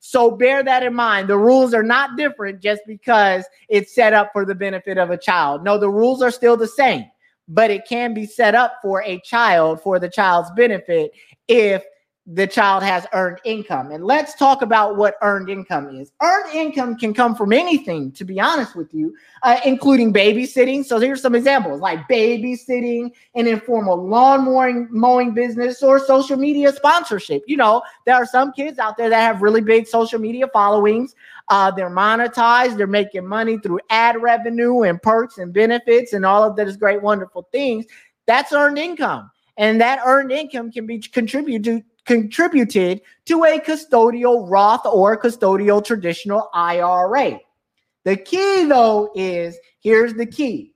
[0.05, 1.29] So bear that in mind.
[1.29, 5.17] The rules are not different just because it's set up for the benefit of a
[5.17, 5.63] child.
[5.63, 7.05] No, the rules are still the same,
[7.47, 11.13] but it can be set up for a child for the child's benefit
[11.47, 11.85] if
[12.25, 13.91] the child has earned income.
[13.91, 16.13] And let's talk about what earned income is.
[16.21, 20.85] Earned income can come from anything, to be honest with you, uh, including babysitting.
[20.85, 26.71] So here's some examples like babysitting, an informal lawn mowing, mowing business, or social media
[26.71, 27.43] sponsorship.
[27.45, 31.15] You know, there are some kids out there that have really big social media followings.
[31.49, 36.45] Uh, they're monetized, they're making money through ad revenue and perks and benefits and all
[36.45, 37.85] of those great, wonderful things.
[38.27, 39.29] That's earned income.
[39.57, 45.83] And that earned income can be contributed to contributed to a custodial Roth or custodial
[45.83, 47.39] traditional IRA.
[48.03, 50.73] The key, though, is here's the key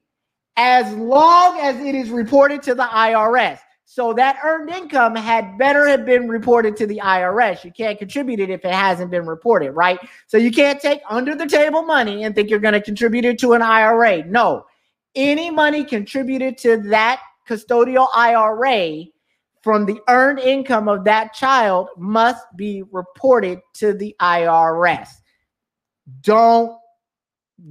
[0.56, 3.60] as long as it is reported to the IRS.
[3.90, 7.64] So that earned income had better have been reported to the IRS.
[7.64, 9.98] You can't contribute it if it hasn't been reported, right?
[10.26, 13.40] So you can't take under the table money and think you're going to contribute it
[13.40, 14.26] to an IRA.
[14.26, 14.66] No.
[15.16, 19.06] Any money contributed to that custodial IRA
[19.68, 25.10] from the earned income of that child must be reported to the IRS.
[26.22, 26.80] Don't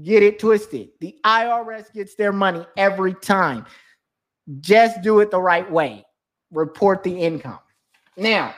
[0.02, 0.90] get it twisted.
[1.00, 3.64] The IRS gets their money every time.
[4.60, 6.04] Just do it the right way.
[6.50, 7.60] Report the income.
[8.18, 8.54] Now,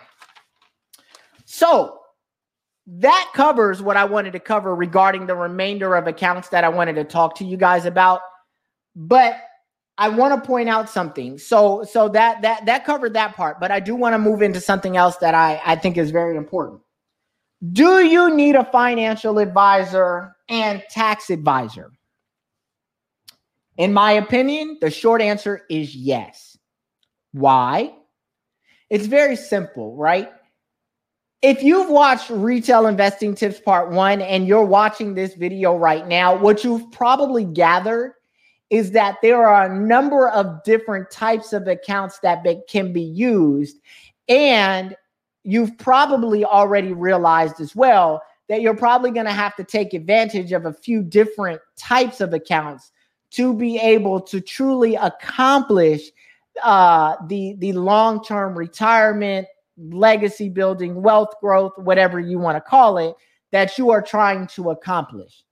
[1.45, 2.01] so
[2.89, 6.95] that covers what I wanted to cover regarding the remainder of accounts that I wanted
[6.95, 8.21] to talk to you guys about.
[8.97, 9.41] But
[9.99, 11.39] I want to point out something.
[11.39, 14.61] So so that that that covered that part, but I do want to move into
[14.61, 16.81] something else that I I think is very important.
[17.73, 21.91] Do you need a financial advisor and tax advisor?
[23.77, 26.57] In my opinion, the short answer is yes.
[27.33, 27.93] Why?
[28.91, 30.31] It's very simple, right?
[31.43, 36.37] If you've watched Retail Investing Tips Part 1 and you're watching this video right now,
[36.37, 38.15] what you've probably gathered
[38.71, 43.03] is that there are a number of different types of accounts that be, can be
[43.03, 43.79] used.
[44.29, 44.95] And
[45.43, 50.53] you've probably already realized as well that you're probably going to have to take advantage
[50.53, 52.93] of a few different types of accounts
[53.31, 56.03] to be able to truly accomplish
[56.63, 59.47] uh, the the long term retirement,
[59.79, 63.15] legacy building, wealth growth, whatever you want to call it,
[63.53, 65.45] that you are trying to accomplish.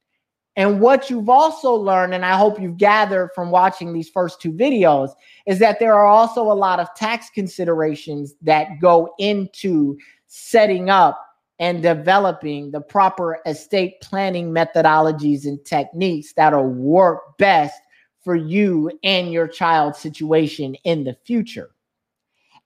[0.57, 4.53] And what you've also learned, and I hope you've gathered from watching these first two
[4.53, 5.11] videos,
[5.47, 11.23] is that there are also a lot of tax considerations that go into setting up
[11.59, 17.81] and developing the proper estate planning methodologies and techniques that'll work best
[18.23, 21.71] for you and your child's situation in the future.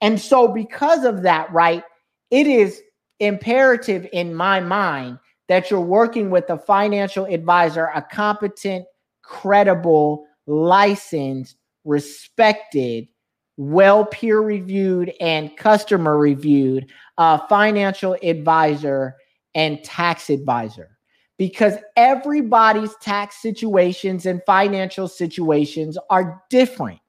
[0.00, 1.84] And so, because of that, right,
[2.30, 2.80] it is
[3.18, 5.18] imperative in my mind
[5.50, 8.86] that you're working with a financial advisor, a competent,
[9.22, 13.08] credible, licensed, respected,
[13.56, 19.16] well peer reviewed, and customer reviewed uh, financial advisor
[19.56, 20.96] and tax advisor.
[21.36, 27.00] Because everybody's tax situations and financial situations are different.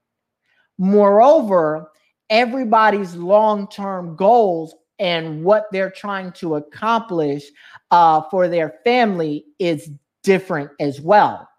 [0.80, 1.92] Moreover,
[2.32, 7.44] everybody's long term goals and what they're trying to accomplish
[7.90, 9.90] uh, for their family is
[10.24, 11.50] different as well.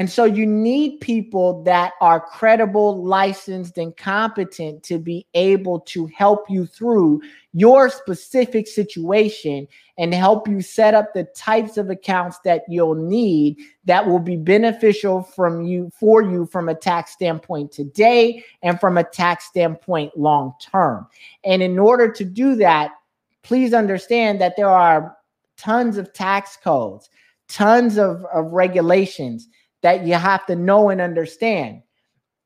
[0.00, 6.06] And so you need people that are credible, licensed, and competent to be able to
[6.06, 7.20] help you through
[7.52, 13.58] your specific situation and help you set up the types of accounts that you'll need
[13.84, 18.96] that will be beneficial from you for you from a tax standpoint today and from
[18.96, 21.06] a tax standpoint long term.
[21.44, 22.92] And in order to do that,
[23.42, 25.14] please understand that there are
[25.58, 27.10] tons of tax codes,
[27.48, 29.50] tons of, of regulations
[29.82, 31.82] that you have to know and understand.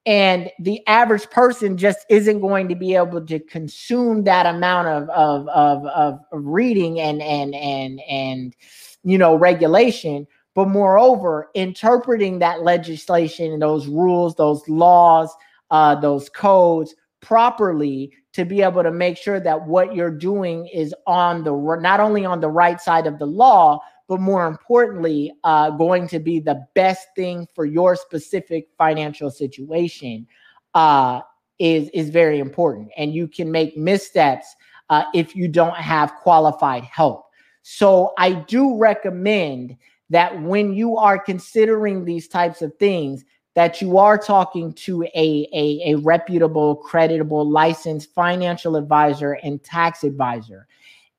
[0.07, 5.09] And the average person just isn't going to be able to consume that amount of,
[5.09, 8.55] of, of, of reading and, and, and, and,
[9.03, 10.27] you know, regulation.
[10.55, 15.35] But moreover, interpreting that legislation and those rules, those laws,
[15.71, 20.95] uh, those codes properly to be able to make sure that what you're doing is
[21.07, 25.71] on the not only on the right side of the law, but more importantly, uh,
[25.71, 30.27] going to be the best thing for your specific financial situation
[30.75, 31.21] uh,
[31.59, 32.91] is is very important.
[32.97, 34.55] And you can make missteps
[34.91, 37.25] uh, if you don't have qualified help.
[37.63, 39.77] So I do recommend
[40.11, 43.25] that when you are considering these types of things,
[43.55, 50.05] that you are talking to a, a, a reputable, creditable, licensed financial advisor and tax
[50.05, 50.67] advisor.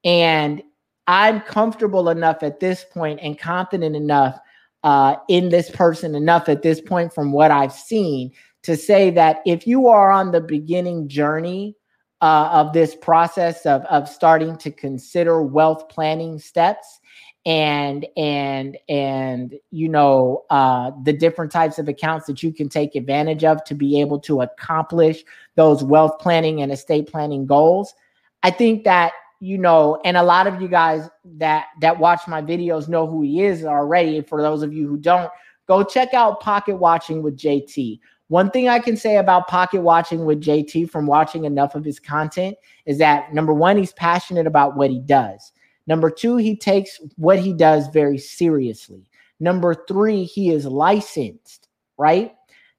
[0.04, 0.62] And
[1.08, 4.40] I'm comfortable enough at this point and confident enough
[4.84, 8.32] uh, in this person enough at this point from what I've seen
[8.64, 11.76] to say that if you are on the beginning journey
[12.22, 17.00] uh, of this process of, of starting to consider wealth planning steps
[17.46, 22.96] and and and you know uh, the different types of accounts that you can take
[22.96, 25.24] advantage of to be able to accomplish
[25.56, 27.94] those wealth planning and estate planning goals
[28.42, 29.14] i think that
[29.46, 33.22] you know, and a lot of you guys that that watch my videos know who
[33.22, 34.22] he is already.
[34.22, 35.30] For those of you who don't,
[35.68, 38.00] go check out Pocket Watching with JT.
[38.30, 42.00] One thing I can say about pocket watching with JT from watching enough of his
[42.00, 45.52] content is that number one, he's passionate about what he does.
[45.86, 49.08] Number two, he takes what he does very seriously.
[49.40, 51.68] Number three, he is licensed,
[52.00, 52.34] right?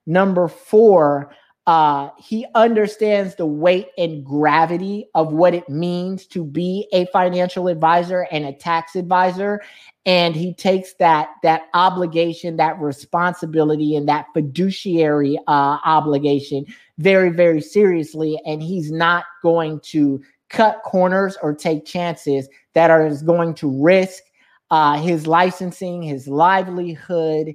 [0.05, 1.31] Number four,
[1.67, 7.67] uh, he understands the weight and gravity of what it means to be a financial
[7.67, 9.61] advisor and a tax advisor.
[10.05, 16.65] And he takes that that obligation that responsibility and that fiduciary uh, obligation
[16.99, 18.39] very very seriously.
[18.45, 24.23] And he's not going to cut corners or take chances that are going to risk
[24.71, 27.53] uh, his licensing his livelihood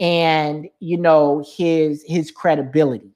[0.00, 3.13] and you know his his credibility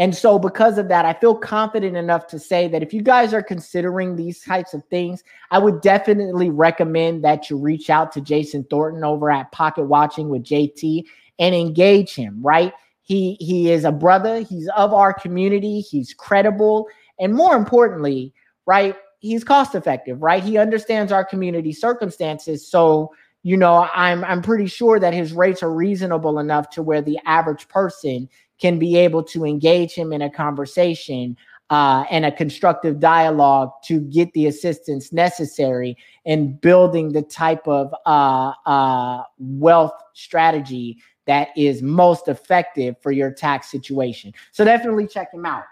[0.00, 3.34] and so, because of that, I feel confident enough to say that if you guys
[3.34, 8.20] are considering these types of things, I would definitely recommend that you reach out to
[8.20, 11.04] Jason Thornton over at Pocket Watching with JT
[11.40, 12.72] and engage him, right?
[13.02, 16.86] He he is a brother, he's of our community, he's credible,
[17.18, 18.32] and more importantly,
[18.66, 20.44] right, he's cost effective, right?
[20.44, 22.70] He understands our community circumstances.
[22.70, 27.02] So, you know, I'm I'm pretty sure that his rates are reasonable enough to where
[27.02, 28.28] the average person
[28.58, 31.36] can be able to engage him in a conversation
[31.70, 37.94] uh, and a constructive dialogue to get the assistance necessary in building the type of
[38.06, 44.32] uh, uh, wealth strategy that is most effective for your tax situation.
[44.52, 45.64] So definitely check him out.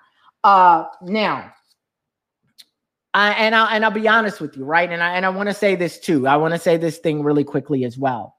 [0.44, 1.50] Uh, now,
[3.14, 4.90] I, and I'll and I'll be honest with you, right?
[4.90, 6.28] And I and I want to say this too.
[6.28, 8.35] I want to say this thing really quickly as well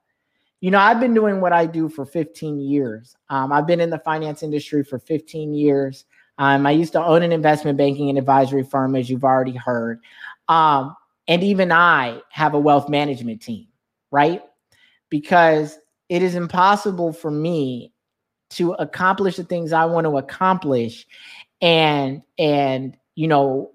[0.61, 3.15] you know, I've been doing what I do for 15 years.
[3.29, 6.05] Um, I've been in the finance industry for 15 years.
[6.39, 9.99] Um, I used to own an investment banking and advisory firm, as you've already heard.
[10.47, 10.95] Um,
[11.27, 13.67] and even I have a wealth management team,
[14.11, 14.41] right?
[15.09, 15.77] Because
[16.09, 17.93] it is impossible for me
[18.51, 21.05] to accomplish the things I want to accomplish
[21.61, 23.71] and and you know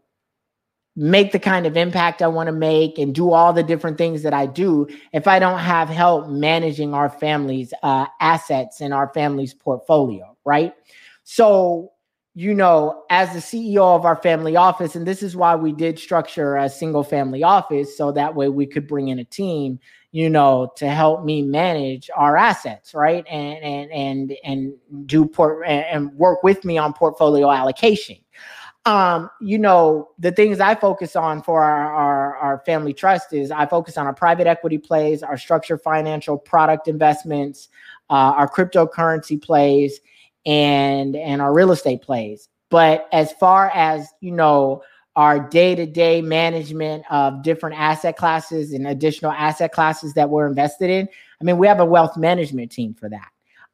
[0.95, 4.23] make the kind of impact I want to make and do all the different things
[4.23, 9.11] that I do if I don't have help managing our family's uh, assets and our
[9.15, 10.75] family's portfolio, right?
[11.25, 11.93] So,
[12.35, 15.99] you know, as the CEO of our family office, and this is why we did
[15.99, 19.79] structure a single family office so that way we could bring in a team,
[20.13, 23.25] you know, to help me manage our assets, right?
[23.29, 28.17] And and and and do port and work with me on portfolio allocation
[28.85, 33.53] um, you know, the things I focus on for our, our, our, family trust is
[33.53, 37.69] I focus on our private equity plays, our structured financial product investments,
[38.11, 40.01] uh, our cryptocurrency plays,
[40.47, 42.49] and and our real estate plays.
[42.71, 44.83] But as far as you know,
[45.15, 51.09] our day-to-day management of different asset classes and additional asset classes that we're invested in,
[51.41, 53.29] I mean, we have a wealth management team for that.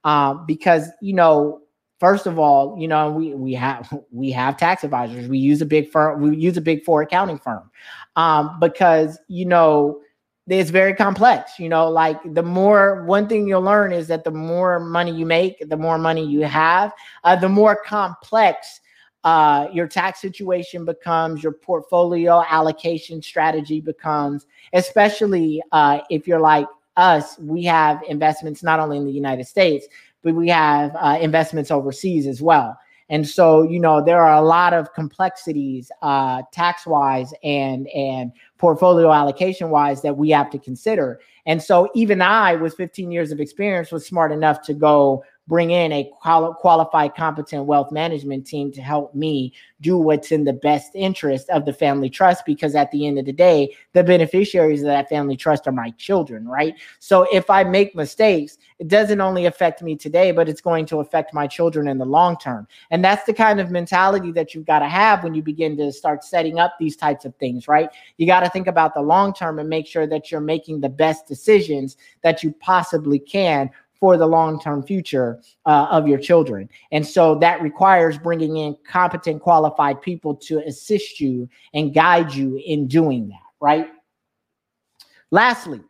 [0.04, 1.62] Um, because you know
[1.99, 5.28] First of all, you know, we we have we have tax advisors.
[5.28, 6.20] We use a big firm.
[6.22, 7.70] We use a big four accounting firm,
[8.16, 10.01] um, because you know
[10.49, 11.59] it's very complex.
[11.59, 15.26] You know, like the more one thing you'll learn is that the more money you
[15.26, 16.92] make, the more money you have,
[17.24, 18.80] uh, the more complex
[19.24, 26.66] uh, your tax situation becomes, your portfolio allocation strategy becomes, especially uh, if you're like
[26.96, 27.38] us.
[27.38, 29.86] We have investments not only in the United States
[30.22, 32.78] but we have uh, investments overseas as well.
[33.10, 38.32] And so, you know, there are a lot of complexities uh, tax wise and and
[38.58, 41.20] portfolio allocation wise that we have to consider.
[41.46, 45.70] And so, even I, with 15 years of experience, was smart enough to go bring
[45.70, 50.53] in a quali- qualified, competent wealth management team to help me do what's in the
[50.53, 52.44] best interest of the family trust.
[52.44, 55.90] Because at the end of the day, the beneficiaries of that family trust are my
[55.92, 56.74] children, right?
[56.99, 61.01] So if I make mistakes, it doesn't only affect me today, but it's going to
[61.01, 62.68] affect my children in the long term.
[62.90, 65.90] And that's the kind of mentality that you've got to have when you begin to
[65.92, 67.88] start setting up these types of things, right?
[68.18, 70.90] You got to think about the long term and make sure that you're making the
[70.90, 73.70] best decisions that you possibly can
[74.01, 76.68] for the long term future uh, of your children.
[76.92, 82.61] And so that requires bringing in competent, qualified people to assist you and guide you
[82.64, 83.88] in doing that, right?
[85.30, 85.80] Lastly,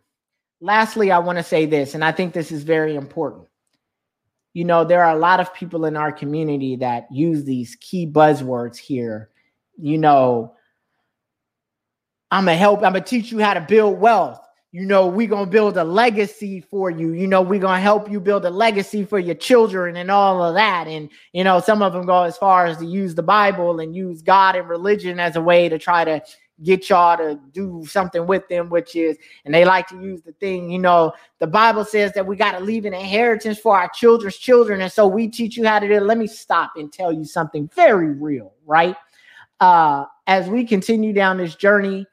[0.60, 3.46] lastly, I want to say this, and I think this is very important.
[4.54, 8.06] You know, there are a lot of people in our community that use these key
[8.06, 9.30] buzzwords here.
[9.76, 10.54] You know,
[12.30, 14.40] I'm gonna help, I'm gonna teach you how to build wealth
[14.70, 17.12] you know, we're to build a legacy for you.
[17.12, 20.54] You know, we're to help you build a legacy for your children and all of
[20.54, 20.86] that.
[20.86, 23.96] And, you know, some of them go as far as to use the Bible and
[23.96, 26.22] use God and religion as a way to try to
[26.62, 30.32] get y'all to do something with them, which is, and they like to use the
[30.32, 33.88] thing, you know, the Bible says that we got to leave an inheritance for our
[33.94, 34.80] children's children.
[34.80, 36.02] And so we teach you how to do it.
[36.02, 38.96] Let me stop and tell you something very real, right?
[39.60, 42.06] Uh, as we continue down this journey,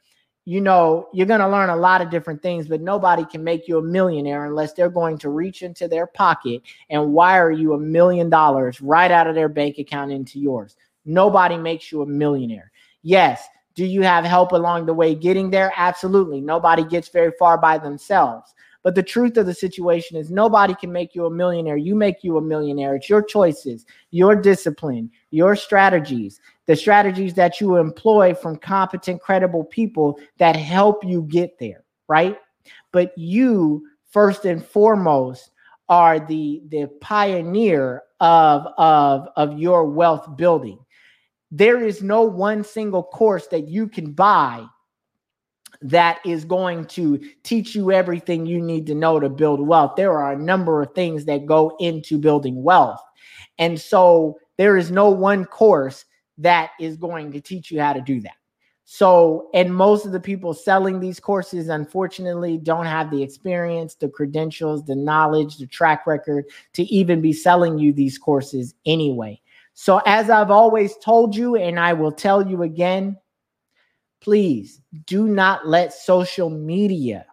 [0.45, 3.67] you know, you're going to learn a lot of different things, but nobody can make
[3.67, 7.79] you a millionaire unless they're going to reach into their pocket and wire you a
[7.79, 10.77] million dollars right out of their bank account into yours.
[11.03, 12.71] Nobody makes you a millionaire.
[13.01, 13.47] Yes.
[13.73, 15.73] Do you have help along the way getting there?
[15.75, 16.41] Absolutely.
[16.41, 18.53] Nobody gets very far by themselves.
[18.83, 21.75] But the truth of the situation is nobody can make you a millionaire.
[21.75, 22.95] You make you a millionaire.
[22.95, 29.63] It's your choices, your discipline, your strategies the strategies that you employ from competent, credible
[29.63, 32.37] people that help you get there, right?
[32.91, 35.51] But you, first and foremost,
[35.87, 40.79] are the the pioneer of of of your wealth building.
[41.51, 44.65] There is no one single course that you can buy
[45.81, 49.93] that is going to teach you everything you need to know to build wealth.
[49.95, 52.99] There are a number of things that go into building wealth.
[53.59, 56.05] And so there is no one course
[56.37, 58.35] that is going to teach you how to do that.
[58.87, 64.09] So, and most of the people selling these courses, unfortunately, don't have the experience, the
[64.09, 69.41] credentials, the knowledge, the track record to even be selling you these courses anyway.
[69.73, 73.17] So, as I've always told you, and I will tell you again,
[74.21, 77.25] please do not let social media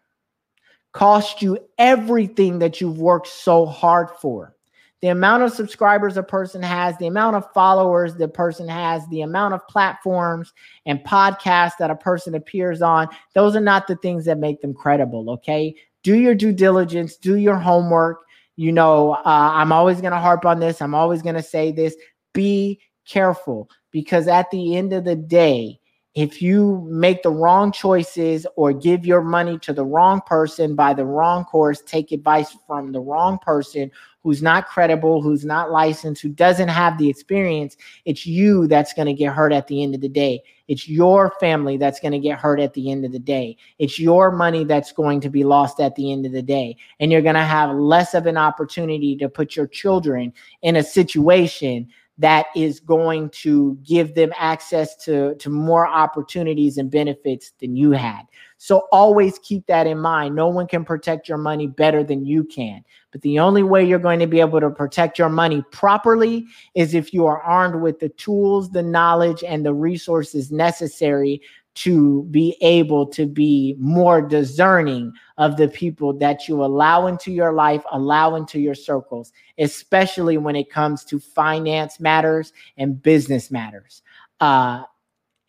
[0.92, 4.56] cost you everything that you've worked so hard for
[5.02, 9.22] the amount of subscribers a person has, the amount of followers the person has, the
[9.22, 10.52] amount of platforms
[10.86, 14.72] and podcasts that a person appears on, those are not the things that make them
[14.72, 15.28] credible.
[15.28, 15.74] Okay.
[16.04, 18.22] Do your due diligence, do your homework.
[18.54, 20.80] You know, uh, I'm always going to harp on this.
[20.80, 21.96] I'm always going to say this
[22.32, 25.80] be careful because at the end of the day,
[26.14, 30.92] if you make the wrong choices or give your money to the wrong person buy
[30.92, 33.90] the wrong course, take advice from the wrong person
[34.22, 39.06] who's not credible, who's not licensed, who doesn't have the experience, it's you that's going
[39.06, 40.42] to get hurt at the end of the day.
[40.68, 43.56] It's your family that's going to get hurt at the end of the day.
[43.78, 46.76] It's your money that's going to be lost at the end of the day.
[47.00, 50.82] And you're going to have less of an opportunity to put your children in a
[50.82, 51.88] situation
[52.18, 57.92] that is going to give them access to, to more opportunities and benefits than you
[57.92, 58.22] had.
[58.58, 60.36] So always keep that in mind.
[60.36, 62.84] No one can protect your money better than you can.
[63.10, 66.94] But the only way you're going to be able to protect your money properly is
[66.94, 71.42] if you are armed with the tools, the knowledge, and the resources necessary
[71.74, 77.52] to be able to be more discerning of the people that you allow into your
[77.52, 84.02] life, allow into your circles, especially when it comes to finance matters and business matters,
[84.40, 84.82] uh,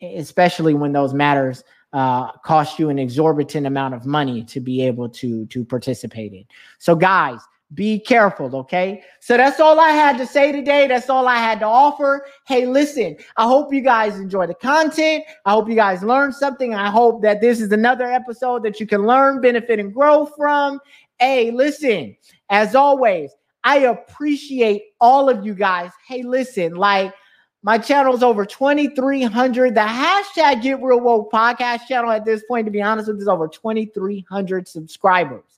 [0.00, 1.62] especially when those matters
[1.92, 6.44] uh, cost you an exorbitant amount of money to be able to to participate in.
[6.78, 7.40] So, guys,
[7.74, 9.02] be careful, okay?
[9.20, 10.86] So that's all I had to say today.
[10.86, 12.26] That's all I had to offer.
[12.46, 15.24] Hey, listen, I hope you guys enjoy the content.
[15.44, 16.74] I hope you guys learned something.
[16.74, 20.80] I hope that this is another episode that you can learn, benefit, and grow from.
[21.18, 22.16] Hey, listen,
[22.50, 23.32] as always,
[23.64, 25.90] I appreciate all of you guys.
[26.06, 27.14] Hey, listen, like
[27.62, 29.74] my channel is over 2,300.
[29.74, 33.22] The hashtag Get Real Woke podcast channel at this point, to be honest with you,
[33.22, 35.53] is over 2,300 subscribers.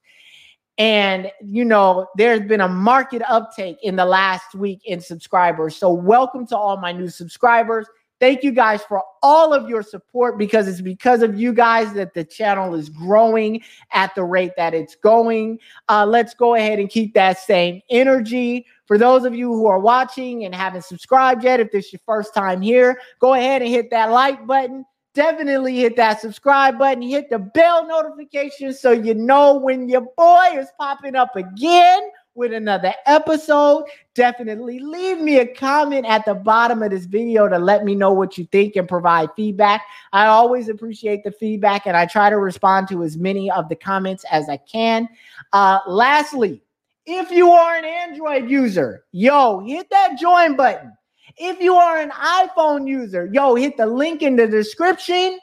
[0.78, 5.76] And, you know, there's been a market uptake in the last week in subscribers.
[5.76, 7.86] So, welcome to all my new subscribers.
[8.18, 12.14] Thank you guys for all of your support because it's because of you guys that
[12.14, 13.62] the channel is growing
[13.92, 15.58] at the rate that it's going.
[15.88, 18.64] Uh, let's go ahead and keep that same energy.
[18.86, 22.00] For those of you who are watching and haven't subscribed yet, if this is your
[22.06, 24.86] first time here, go ahead and hit that like button
[25.16, 30.50] definitely hit that subscribe button, hit the bell notification so you know when your boy
[30.54, 33.86] is popping up again with another episode.
[34.14, 38.12] Definitely leave me a comment at the bottom of this video to let me know
[38.12, 39.82] what you think and provide feedback.
[40.12, 43.76] I always appreciate the feedback and I try to respond to as many of the
[43.76, 45.08] comments as I can.
[45.54, 46.62] Uh, lastly,
[47.06, 50.92] if you are an Android user, yo, hit that join button
[51.38, 55.38] if you are an iPhone user, yo, hit the link in the description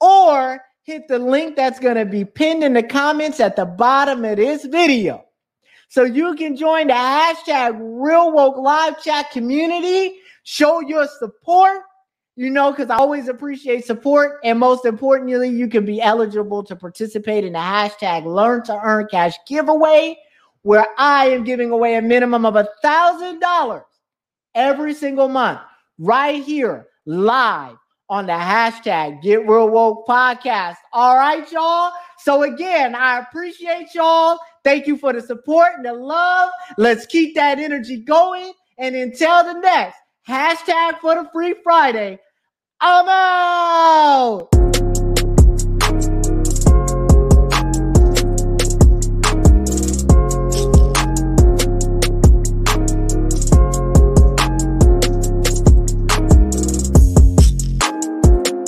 [0.00, 4.24] or hit the link that's going to be pinned in the comments at the bottom
[4.24, 5.24] of this video.
[5.88, 11.82] So you can join the hashtag Real Woke Live Chat community, show your support,
[12.34, 14.40] you know, because I always appreciate support.
[14.42, 19.06] And most importantly, you can be eligible to participate in the hashtag Learn to Earn
[19.10, 20.16] Cash giveaway,
[20.62, 23.84] where I am giving away a minimum of a thousand dollars
[24.54, 25.60] every single month
[25.98, 27.76] right here live
[28.08, 30.76] on the hashtag Get Real Woke podcast.
[30.92, 31.92] All right, y'all.
[32.18, 34.38] So again, I appreciate y'all.
[34.64, 36.50] Thank you for the support and the love.
[36.76, 38.52] Let's keep that energy going.
[38.78, 39.96] And until the next
[40.28, 42.18] hashtag for the Free Friday,
[42.80, 44.71] I'm out.